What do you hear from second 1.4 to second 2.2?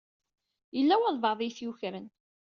i yi-t-yukren.